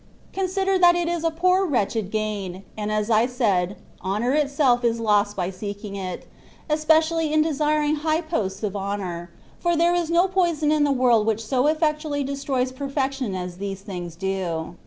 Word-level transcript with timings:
Consider 0.33 0.79
that 0.79 0.95
it 0.95 1.07
is 1.07 1.23
a 1.23 1.29
poor 1.29 1.63
wretched 1.63 2.09
gain; 2.09 2.63
and 2.75 2.91
as 2.91 3.11
I 3.11 3.27
said, 3.27 3.75
honour 4.03 4.31
itself 4.33 4.83
is 4.83 4.99
lost 4.99 5.35
by 5.35 5.51
seeking 5.51 5.95
it, 5.95 6.25
especially 6.71 7.31
in 7.31 7.43
desiring 7.43 7.97
high 7.97 8.21
posts 8.21 8.63
of 8.63 8.75
honour, 8.75 9.29
for 9.59 9.75
there 9.77 9.93
is 9.93 10.09
no 10.09 10.27
poison 10.27 10.71
in 10.71 10.85
the 10.85 10.91
world 10.91 11.27
which 11.27 11.45
so 11.45 11.67
effectually 11.67 12.23
destroys 12.23 12.71
perfection 12.71 13.35
as 13.35 13.59
these 13.59 13.81
things 13.81 14.15
do. 14.15 14.75